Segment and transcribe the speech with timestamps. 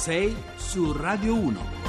[0.00, 1.79] 6 su Radio 1.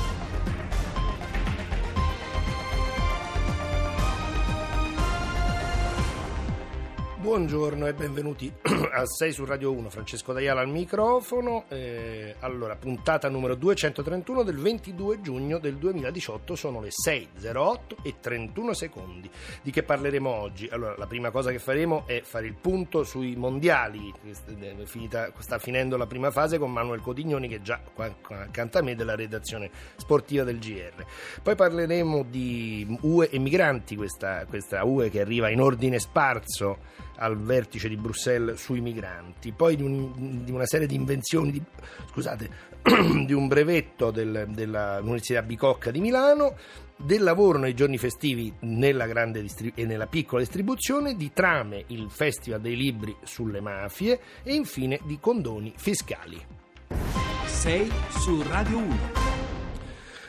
[7.31, 8.51] Buongiorno e benvenuti
[8.91, 11.63] a 6 su Radio 1, Francesco Daiala al microfono.
[11.69, 18.73] Eh, allora, puntata numero 231 del 22 giugno del 2018, sono le 6.08 e 31
[18.73, 19.31] secondi.
[19.61, 20.67] Di che parleremo oggi?
[20.73, 24.11] Allora, la prima cosa che faremo è fare il punto sui mondiali,
[24.83, 28.81] finita, sta finendo la prima fase con Manuel Codignoni che è già qua accanto a
[28.81, 31.05] me della redazione sportiva del GR.
[31.41, 37.37] Poi parleremo di UE e migranti, questa, questa UE che arriva in ordine sparso al
[37.37, 41.61] vertice di Bruxelles sui migranti, poi di, un, di una serie di invenzioni, di,
[42.09, 42.49] scusate,
[43.25, 46.55] di un brevetto del, dell'Università Bicocca di Milano,
[46.95, 52.09] del lavoro nei giorni festivi nella grande distri- e nella piccola distribuzione, di trame, il
[52.09, 56.43] Festival dei Libri sulle mafie e infine di condoni fiscali.
[57.45, 59.50] 6 su Radio 1.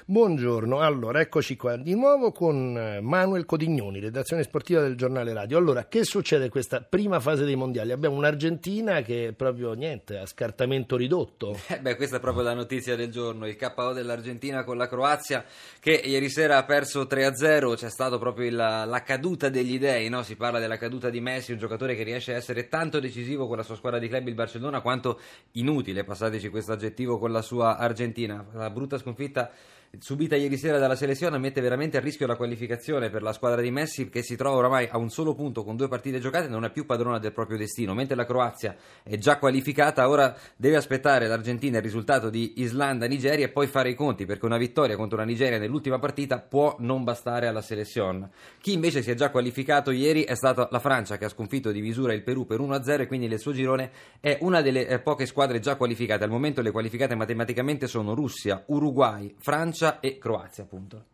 [0.05, 5.59] Buongiorno, allora eccoci qua di nuovo con eh, Manuel Codignoni, redazione sportiva del giornale radio.
[5.59, 7.93] Allora, che succede questa prima fase dei mondiali?
[7.93, 11.57] Abbiamo un'Argentina che è proprio niente, a scartamento ridotto.
[11.69, 15.45] Eh beh, questa è proprio la notizia del giorno, il KO dell'Argentina con la Croazia
[15.79, 20.25] che ieri sera ha perso 3-0, c'è stata proprio il, la caduta degli dei, no?
[20.25, 23.57] si parla della caduta di Messi, un giocatore che riesce a essere tanto decisivo con
[23.57, 25.21] la sua squadra di club il Barcellona quanto
[25.53, 28.45] inutile, passateci questo aggettivo, con la sua Argentina.
[28.53, 29.51] La brutta sconfitta
[29.99, 33.71] subita ieri sera dalla selezione mette veramente a rischio la qualificazione per la squadra di
[33.71, 36.65] Messi che si trova oramai a un solo punto con due partite giocate e non
[36.65, 41.27] è più padrona del proprio destino, mentre la Croazia è già qualificata, ora deve aspettare
[41.27, 45.25] l'Argentina il risultato di Islanda-Nigeria e poi fare i conti perché una vittoria contro la
[45.25, 48.31] Nigeria nell'ultima partita può non bastare alla selezione.
[48.63, 51.83] Chi invece si è già qualificato ieri è stata la Francia che ha sconfitto di
[51.83, 53.91] misura il Perù per 1-0 e quindi nel suo girone
[54.21, 56.25] è una delle eh, poche squadre già qualificate.
[56.25, 61.05] Al momento le qualificate matematicamente sono Russia, Uruguay, Francia Francia e Croazia, appunto.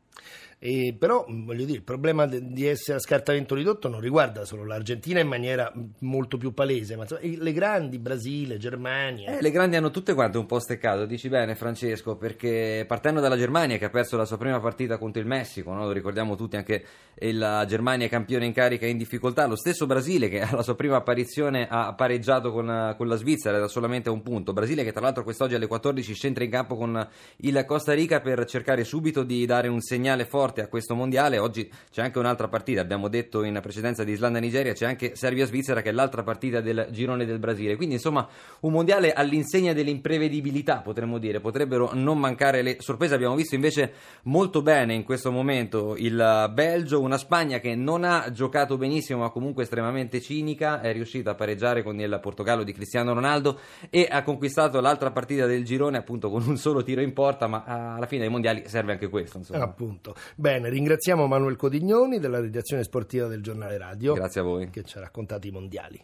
[0.61, 5.21] E però voglio dire, il problema di essere a scartamento ridotto non riguarda solo l'Argentina
[5.21, 9.39] in maniera molto più palese, ma le grandi, Brasile, Germania.
[9.39, 13.37] Eh, le grandi hanno tutte quante un po' steccato, dici bene Francesco, perché partendo dalla
[13.37, 15.85] Germania che ha perso la sua prima partita contro il Messico, no?
[15.85, 16.85] lo ricordiamo tutti anche
[17.21, 21.69] la Germania campione in carica in difficoltà, lo stesso Brasile che alla sua prima apparizione
[21.71, 25.55] ha pareggiato con, con la Svizzera da solamente un punto, Brasile che tra l'altro quest'oggi
[25.55, 27.09] alle 14 scentra in campo con
[27.39, 31.39] il Costa Rica per cercare subito di dare un segnale forte forte a questo mondiale.
[31.39, 35.91] Oggi c'è anche un'altra partita, abbiamo detto in precedenza di Islanda-Nigeria, c'è anche Serbia-Svizzera che
[35.91, 37.77] è l'altra partita del girone del Brasile.
[37.77, 38.27] Quindi insomma
[38.61, 41.41] un mondiale all'insegna dell'imprevedibilità, potremmo dire.
[41.41, 43.15] Potrebbero non mancare le sorprese.
[43.15, 43.93] Abbiamo visto invece
[44.23, 49.31] molto bene in questo momento il Belgio, una Spagna che non ha giocato benissimo ma
[49.31, 53.59] comunque estremamente cinica, è riuscita a pareggiare con il Portogallo di Cristiano Ronaldo
[53.91, 57.65] e ha conquistato l'altra partita del girone appunto con un solo tiro in porta, ma
[57.65, 59.37] alla fine dei mondiali serve anche questo.
[59.39, 59.65] Insomma.
[59.65, 60.15] Appunto.
[60.39, 64.15] Bene, ringraziamo Manuel Codignoni della redazione sportiva del giornale radio.
[64.15, 64.71] Grazie a voi.
[64.71, 66.01] Che ci ha raccontato i mondiali.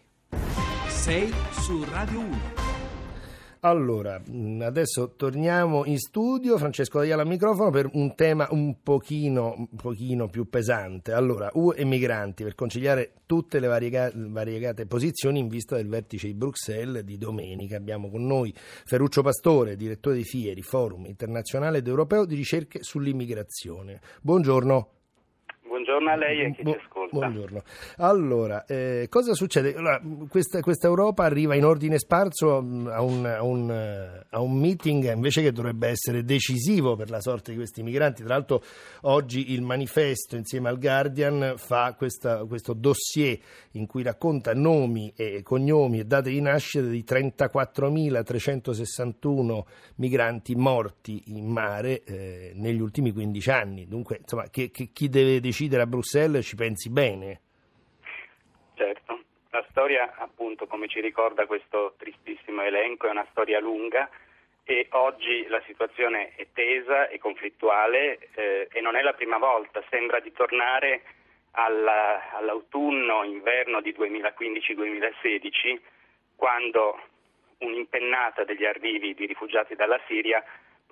[0.88, 2.63] 6 su Radio 1.
[3.64, 9.54] Allora, mm, adesso torniamo in studio, Francesco Daiala al microfono per un tema un pochino,
[9.56, 11.12] un pochino più pesante.
[11.12, 16.26] Allora, UE e migranti, per conciliare tutte le variegate, variegate posizioni in vista del vertice
[16.26, 17.78] di Bruxelles di domenica.
[17.78, 23.98] Abbiamo con noi Ferruccio Pastore, direttore di FIERI, Forum internazionale ed europeo di ricerche sull'immigrazione.
[24.20, 24.93] Buongiorno.
[25.84, 27.18] Buongiorno a lei e a chi Bu- ci ascolta.
[27.18, 27.62] Buongiorno.
[27.98, 29.74] Allora, eh, cosa succede?
[29.74, 30.00] Allora,
[30.30, 35.12] questa, questa, Europa arriva in ordine sparso mm, a un, a, un, a un, meeting
[35.12, 38.22] invece che dovrebbe essere decisivo per la sorte di questi migranti.
[38.22, 38.62] Tra l'altro
[39.02, 43.38] oggi il manifesto insieme al Guardian fa questa, questo dossier
[43.72, 49.64] in cui racconta nomi e cognomi e date di nascita di 34.361
[49.96, 53.86] migranti morti in mare eh, negli ultimi 15 anni.
[53.86, 57.40] Dunque, insomma, che, che chi deve decidere a Bruxelles ci pensi bene.
[58.74, 59.20] Certo,
[59.50, 64.08] la storia appunto come ci ricorda questo tristissimo elenco è una storia lunga
[64.64, 69.84] e oggi la situazione è tesa e conflittuale eh, e non è la prima volta,
[69.90, 71.02] sembra di tornare
[71.52, 75.80] alla, all'autunno-inverno di 2015-2016
[76.34, 76.98] quando
[77.58, 80.42] un'impennata degli arrivi di rifugiati dalla Siria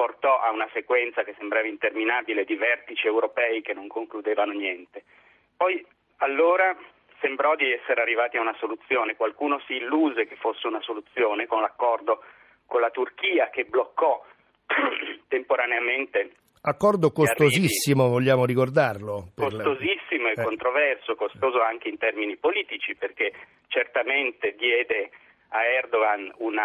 [0.02, 5.04] portò a una sequenza che sembrava interminabile di vertici europei che non concludevano niente.
[5.56, 6.76] Poi allora
[7.20, 11.60] sembrò di essere arrivati a una soluzione, qualcuno si illuse che fosse una soluzione con
[11.60, 12.20] l'accordo
[12.66, 14.24] con la Turchia che bloccò
[15.28, 16.32] temporaneamente
[16.64, 19.32] Accordo costosissimo, vogliamo ricordarlo.
[19.34, 20.42] Costosissimo e eh.
[20.42, 23.32] controverso, costoso anche in termini politici, perché
[23.66, 25.10] certamente diede
[25.48, 26.56] a Erdogan un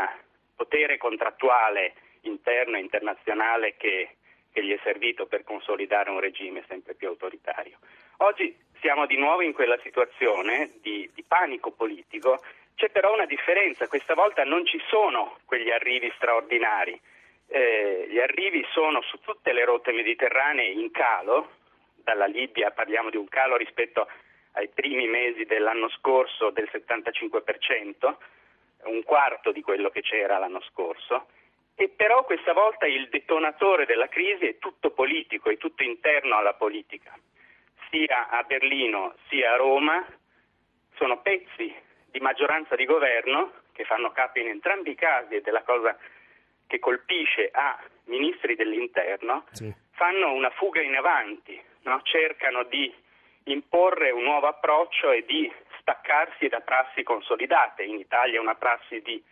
[0.56, 4.18] potere contrattuale interno e internazionale che,
[4.52, 7.78] che gli è servito per consolidare un regime sempre più autoritario.
[8.18, 12.42] Oggi siamo di nuovo in quella situazione di, di panico politico,
[12.76, 17.00] c'è però una differenza, questa volta non ci sono quegli arrivi straordinari,
[17.48, 21.52] eh, gli arrivi sono su tutte le rotte mediterranee in calo,
[21.96, 24.08] dalla Libia parliamo di un calo rispetto
[24.54, 28.16] ai primi mesi dell'anno scorso del 75%,
[28.86, 31.28] un quarto di quello che c'era l'anno scorso,
[31.80, 36.56] e però questa volta il detonatore della crisi è tutto politico, è tutto interno alla
[36.56, 37.16] politica.
[37.92, 40.04] Sia a Berlino sia a Roma
[40.96, 41.72] sono pezzi
[42.10, 45.96] di maggioranza di governo che fanno capo in entrambi i casi ed è la cosa
[46.66, 49.72] che colpisce a ministri dell'interno, sì.
[49.92, 52.02] fanno una fuga in avanti, no?
[52.02, 52.92] cercano di
[53.44, 55.50] imporre un nuovo approccio e di
[55.80, 57.84] staccarsi da prassi consolidate.
[57.84, 59.24] In Italia una prassi di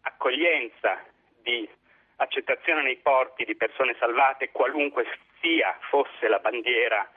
[0.00, 1.12] accoglienza,
[1.44, 1.68] di
[2.16, 5.06] accettazione nei porti di persone salvate, qualunque
[5.40, 7.08] sia fosse la bandiera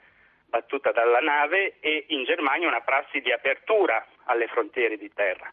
[0.46, 5.52] battuta dalla nave, e in Germania una prassi di apertura alle frontiere di terra.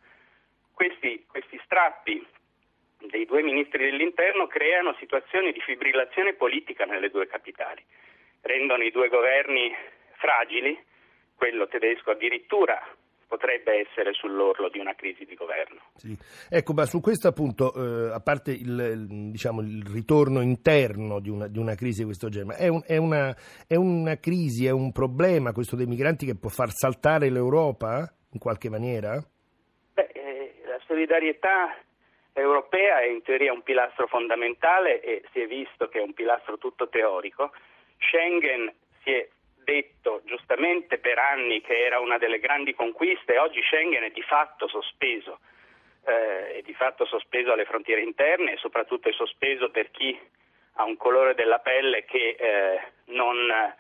[0.74, 2.26] Questi, questi strappi
[3.00, 7.84] dei due ministri dell'interno creano situazioni di fibrillazione politica nelle due capitali,
[8.42, 9.74] rendono i due governi
[10.18, 10.78] fragili,
[11.36, 12.82] quello tedesco addirittura
[13.28, 15.80] potrebbe essere sull'orlo di una crisi di governo.
[15.96, 16.18] Sì.
[16.50, 21.48] Ecco, ma su questo appunto, eh, a parte il, diciamo, il, ritorno interno di una,
[21.48, 23.36] di una, crisi di questo genere, è, un, è, una,
[23.68, 28.40] è, una, crisi, è un problema questo dei migranti che può far saltare l'Europa in
[28.40, 29.22] qualche maniera?
[29.94, 31.76] Beh, eh, la solidarietà
[32.34, 36.58] europea è in teoria un pilastro fondamentale e si è visto che è un pilastro
[36.58, 37.52] tutto teorico.
[37.98, 38.74] Schengen
[39.04, 39.28] si è
[39.66, 44.70] detto giustamente per anni che era una delle grandi conquiste oggi Schengen è di fatto
[44.70, 45.40] sospeso,
[46.06, 50.18] eh, è di fatto sospeso alle frontiere interne e soprattutto è sospeso per chi
[50.78, 53.74] ha un colore della pelle che, eh, non,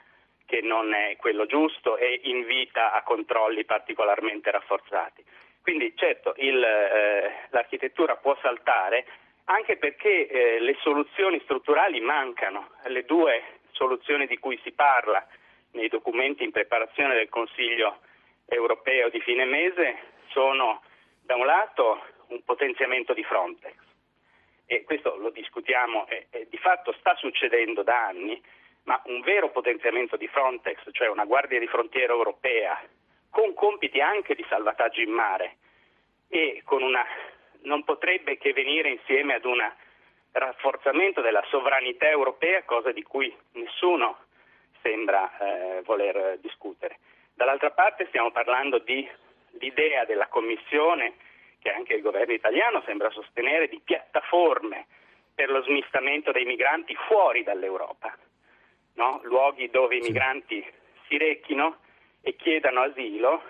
[0.46, 5.24] che non è quello giusto e invita a controlli particolarmente rafforzati.
[5.62, 9.06] Quindi certo il, eh, l'architettura può saltare
[9.46, 15.26] anche perché eh, le soluzioni strutturali mancano, le due soluzioni di cui si parla,
[15.75, 18.00] nei documenti in preparazione del Consiglio
[18.48, 19.98] europeo di fine mese
[20.30, 20.81] sono
[21.22, 23.74] da un lato un potenziamento di Frontex
[24.66, 28.42] e questo lo discutiamo e, e di fatto sta succedendo da anni,
[28.83, 32.81] ma un vero potenziamento di Frontex, cioè una guardia di frontiera europea
[33.30, 35.57] con compiti anche di salvataggio in mare
[36.30, 37.06] e una,
[37.63, 39.60] non potrebbe che venire insieme ad un
[40.31, 44.25] rafforzamento della sovranità europea, cosa di cui nessuno
[44.86, 47.00] sembra eh, voler discutere.
[47.34, 49.10] Dall'altra parte stiamo parlando di
[49.60, 51.16] l'idea della Commissione,
[51.60, 54.86] che anche il governo italiano sembra sostenere, di piattaforme
[55.34, 58.16] per lo smistamento dei migranti fuori dall'Europa,
[58.94, 59.20] no?
[59.24, 60.64] luoghi dove i migranti
[61.08, 61.78] si rechino
[62.22, 63.42] e chiedano asilo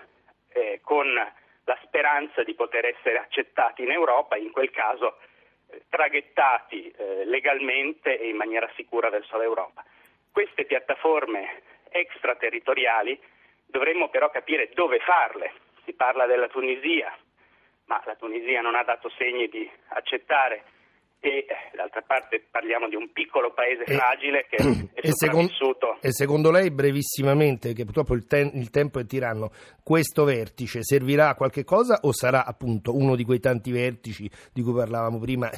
[0.52, 5.18] eh, con la speranza di poter essere accettati in Europa, in quel caso
[5.68, 9.84] eh, traghettati eh, legalmente e in maniera sicura verso l'Europa
[10.36, 13.18] queste piattaforme extraterritoriali
[13.64, 15.50] dovremmo però capire dove farle.
[15.86, 17.10] Si parla della Tunisia,
[17.86, 20.64] ma la Tunisia non ha dato segni di accettare
[21.20, 24.56] e d'altra parte parliamo di un piccolo paese e, fragile che
[24.94, 25.98] è sopravvissuto.
[26.00, 29.50] e secondo lei, brevissimamente, che purtroppo il, ten, il, tempo è tiranno,
[29.82, 34.62] questo vertice servirà a qualche cosa o sarà appunto uno di quei tanti vertici di
[34.62, 35.50] cui parlavamo prima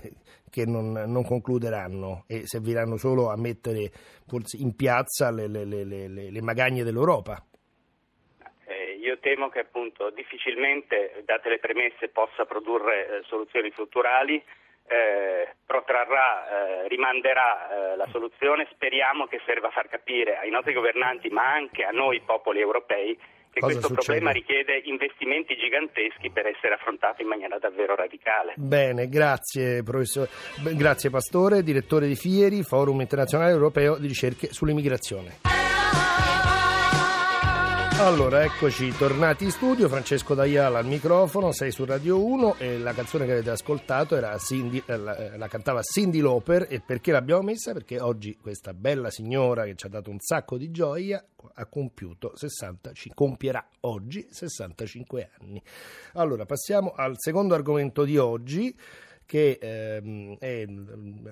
[0.50, 3.90] che non, non concluderanno e serviranno solo a mettere
[4.26, 7.42] forse in piazza le, le, le, le magagne dell'Europa?
[8.66, 14.42] Eh, io temo che appunto difficilmente, date le premesse, possa produrre eh, soluzioni strutturali
[14.88, 20.72] eh, protrarrà, eh, rimanderà eh, la soluzione, speriamo che serva a far capire ai nostri
[20.72, 23.16] governanti, ma anche a noi popoli europei,
[23.50, 24.18] che Cosa questo succede?
[24.18, 28.54] problema richiede investimenti giganteschi per essere affrontato in maniera davvero radicale.
[28.56, 30.28] Bene, grazie professor,
[30.76, 35.40] grazie Pastore, direttore di Fieri, Forum Internazionale Europeo di Ricerche sull'Immigrazione.
[37.98, 42.92] Allora, eccoci tornati in studio, Francesco D'Aiala al microfono, sei su Radio 1 e la
[42.92, 47.42] canzone che avete ascoltato Cindy, eh, la, eh, la, cantava Cindy Lauper e perché l'abbiamo
[47.42, 47.72] messa?
[47.72, 51.22] Perché oggi questa bella signora che ci ha dato un sacco di gioia
[51.54, 55.60] ha compiuto 65, compierà oggi 65 anni.
[56.14, 58.72] Allora, passiamo al secondo argomento di oggi
[59.28, 60.64] che ehm, è,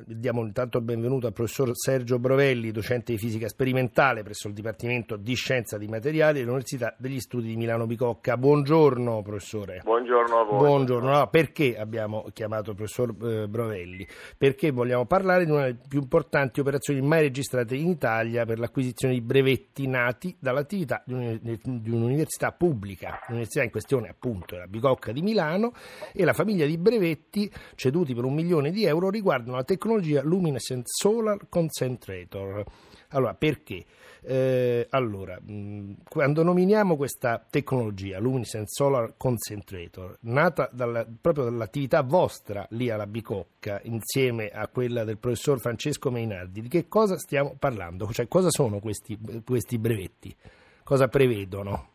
[0.05, 5.17] diamo intanto il benvenuto al professor Sergio Brovelli, docente di fisica sperimentale presso il Dipartimento
[5.17, 8.37] di Scienza di Materiali dell'Università degli Studi di Milano Bicocca.
[8.37, 9.81] Buongiorno professore.
[9.83, 10.59] Buongiorno a voi.
[10.59, 11.09] Buongiorno.
[11.09, 14.07] Allora, perché abbiamo chiamato il professor eh, Brovelli?
[14.37, 19.15] Perché vogliamo parlare di una delle più importanti operazioni mai registrate in Italia per l'acquisizione
[19.15, 23.21] di brevetti nati dall'attività di, un, di un'università pubblica.
[23.29, 25.73] L'università in questione appunto è la Bicocca di Milano
[26.13, 27.51] e la famiglia di brevetti
[27.87, 32.65] ceduti per un milione di euro riguardano la tecnologia Luminescent Solar Concentrator.
[33.11, 33.85] Allora, perché?
[34.23, 42.67] Eh, allora, mh, quando nominiamo questa tecnologia, Luminescent Solar Concentrator, nata dalla, proprio dall'attività vostra
[42.71, 48.11] lì alla Bicocca, insieme a quella del professor Francesco Meinardi, di che cosa stiamo parlando?
[48.11, 50.35] Cioè, cosa sono questi, questi brevetti?
[50.83, 51.95] Cosa prevedono?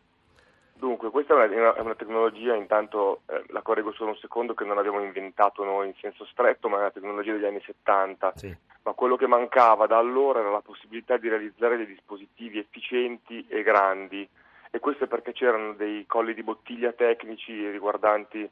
[0.82, 4.64] Dunque, questa è una, è una tecnologia, intanto eh, la correggo solo un secondo, che
[4.64, 8.32] non abbiamo inventato noi in senso stretto, ma è una tecnologia degli anni 70.
[8.34, 8.52] Sì.
[8.82, 13.62] Ma quello che mancava da allora era la possibilità di realizzare dei dispositivi efficienti e
[13.62, 14.28] grandi.
[14.72, 18.50] E questo è perché c'erano dei colli di bottiglia tecnici riguardanti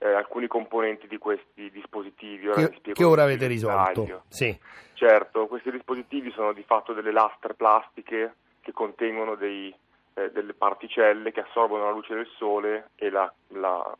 [0.00, 2.48] eh, alcuni componenti di questi dispositivi.
[2.48, 4.24] Ora che, che ora avete risolto.
[4.28, 4.54] Sì.
[4.92, 9.74] Certo, questi dispositivi sono di fatto delle lastre plastiche che contengono dei
[10.14, 13.96] eh, delle particelle che assorbono la luce del sole e la, la,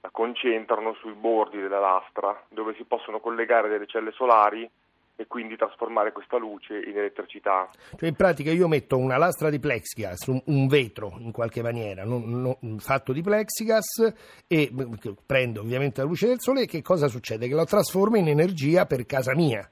[0.00, 4.70] la concentrano sui bordi della lastra, dove si possono collegare delle celle solari
[5.16, 7.70] e quindi trasformare questa luce in elettricità.
[7.96, 12.04] Cioè in pratica io metto una lastra di plexiglass, un, un vetro in qualche maniera,
[12.04, 14.12] non, non, fatto di plexigas
[14.46, 14.72] e
[15.24, 17.46] prendo ovviamente la luce del sole e che cosa succede?
[17.46, 19.68] Che lo trasformo in energia per casa mia.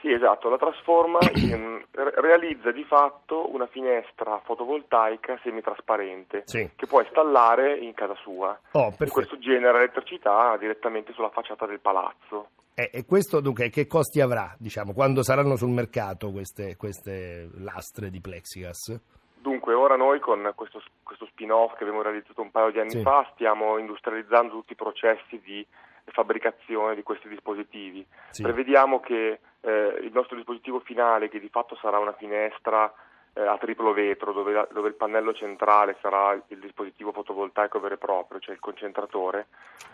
[0.00, 6.70] Sì, esatto, la trasforma, in, realizza di fatto una finestra fotovoltaica semitrasparente sì.
[6.76, 8.58] che può installare in casa sua.
[8.72, 12.50] Oh, questo genera elettricità direttamente sulla facciata del palazzo.
[12.74, 18.08] E, e questo dunque che costi avrà, diciamo, quando saranno sul mercato queste, queste lastre
[18.08, 19.00] di plexigas?
[19.40, 23.02] Dunque, ora noi con questo, questo spin-off che abbiamo realizzato un paio di anni sì.
[23.02, 25.66] fa stiamo industrializzando tutti i processi di
[26.12, 28.06] fabbricazione di questi dispositivi.
[28.30, 28.42] Sì.
[28.42, 32.92] Prevediamo che eh, il nostro dispositivo finale, che di fatto sarà una finestra
[33.34, 37.94] eh, a triplo vetro, dove, la, dove, il pannello centrale sarà il dispositivo fotovoltaico vero
[37.94, 39.46] e proprio, cioè il concentratore,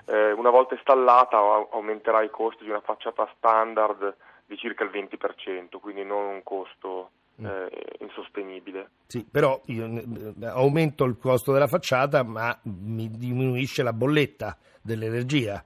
[0.07, 1.37] eh, una volta installata
[1.71, 4.17] aumenterà i costi di una facciata standard
[4.47, 7.47] di circa il 20%, quindi non un costo mm.
[7.47, 8.91] eh, insostenibile.
[9.07, 15.65] Sì, però io eh, aumento il costo della facciata, ma mi diminuisce la bolletta dell'energia.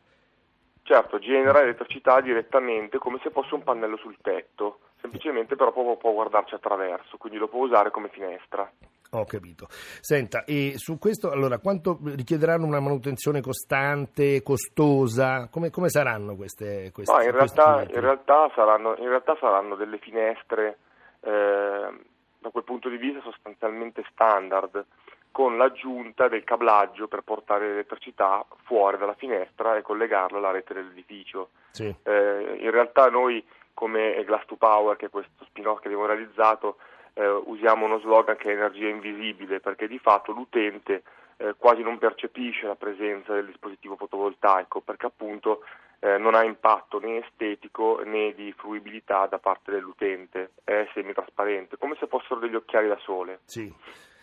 [0.88, 6.12] Certo, genera elettricità direttamente come se fosse un pannello sul tetto, semplicemente però può, può
[6.12, 8.72] guardarci attraverso, quindi lo può usare come finestra.
[9.10, 9.66] Ho capito.
[9.68, 15.50] Senta, e su questo allora quanto richiederanno una manutenzione costante, costosa?
[15.50, 19.98] Come, come saranno queste, queste no, in, realtà, in, realtà saranno, in realtà saranno delle
[19.98, 20.78] finestre
[21.20, 21.90] eh,
[22.38, 24.86] da quel punto di vista sostanzialmente standard
[25.30, 31.50] con l'aggiunta del cablaggio per portare l'elettricità fuori dalla finestra e collegarla alla rete dell'edificio.
[31.70, 31.94] Sì.
[32.02, 33.44] Eh, in realtà noi
[33.74, 36.78] come Glass to Power, che è questo spin-off che abbiamo realizzato,
[37.14, 41.04] eh, usiamo uno slogan che è energia invisibile, perché di fatto l'utente
[41.36, 45.62] eh, quasi non percepisce la presenza del dispositivo fotovoltaico, perché appunto
[46.00, 51.96] eh, non ha impatto né estetico né di fruibilità da parte dell'utente, è semitrasparente, come
[52.00, 53.40] se fossero degli occhiali da sole.
[53.44, 53.72] Sì.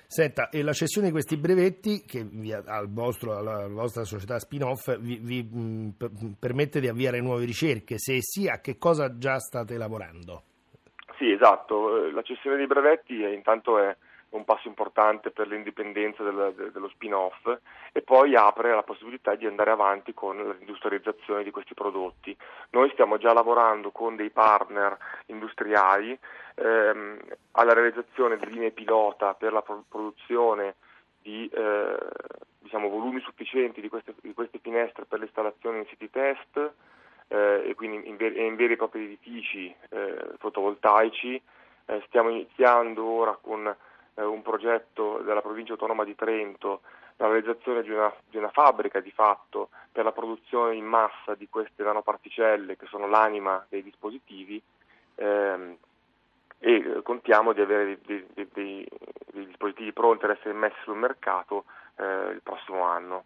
[0.08, 4.98] Senta, e la cessione di questi brevetti, che vi, al vostro, alla vostra società spin-off,
[5.00, 7.98] vi, vi mh, mm, permette di avviare nuove ricerche?
[7.98, 10.44] Se sì, a che cosa già state lavorando?
[11.18, 12.10] Sì, esatto.
[12.12, 13.96] La cessione dei brevetti è, intanto è
[14.36, 17.48] un passo importante per l'indipendenza del, de, dello spin-off
[17.92, 22.36] e poi apre la possibilità di andare avanti con l'industrializzazione di questi prodotti.
[22.72, 26.18] Noi stiamo già lavorando con dei partner industriali
[26.56, 27.18] ehm,
[27.52, 30.76] alla realizzazione di linee pilota per la produzione
[31.22, 31.98] di eh,
[32.60, 36.72] diciamo, volumi sufficienti di queste, di queste, finestre per l'installazione in siti test
[37.28, 41.42] eh, e quindi in, ver- in, veri e propri edifici eh, fotovoltaici.
[41.88, 43.76] Eh, stiamo iniziando ora con
[44.16, 46.82] eh, un progetto della provincia autonoma di Trento,
[47.18, 51.48] la realizzazione di una, di una, fabbrica di fatto per la produzione in massa di
[51.48, 54.62] queste nanoparticelle che sono l'anima dei dispositivi
[55.16, 55.78] ehm,
[56.60, 58.88] e contiamo di avere dei, dei, dei,
[59.32, 61.66] dei, dispositivi pronti ad essere messi sul mercato
[61.98, 63.24] eh, il prossimo anno.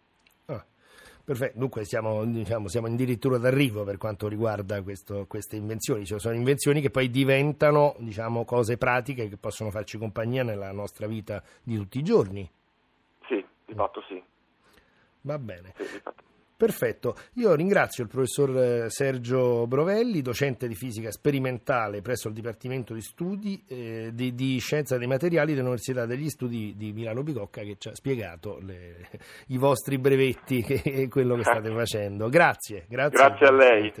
[1.24, 6.34] Perfetto, dunque siamo, diciamo, siamo addirittura d'arrivo per quanto riguarda questo, queste invenzioni, cioè sono
[6.34, 11.76] invenzioni che poi diventano diciamo, cose pratiche che possono farci compagnia nella nostra vita di
[11.76, 12.50] tutti i giorni.
[13.26, 14.22] Sì, di fatto sì.
[15.22, 15.74] Va bene.
[15.76, 16.00] Sì.
[16.60, 22.92] Perfetto, io ringrazio il professor eh, Sergio Brovelli, docente di fisica sperimentale presso il Dipartimento
[22.92, 27.76] di Studi eh, di, di, Scienza dei Materiali dell'Università degli Studi di Milano Bicocca che
[27.78, 29.08] ci ha spiegato le,
[29.46, 32.28] i vostri brevetti e quello che state facendo.
[32.28, 33.18] Grazie, grazie.
[33.18, 33.92] Grazie a lei.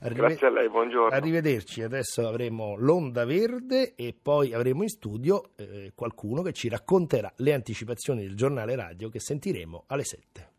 [0.00, 1.16] Arrive- Grazie a lei, buongiorno.
[1.16, 7.32] Arrivederci, adesso avremo l'onda verde e poi avremo in studio eh, qualcuno che ci racconterà
[7.36, 10.56] le anticipazioni del giornale radio che sentiremo alle 7.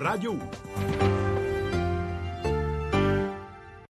[0.00, 0.69] Radio 1.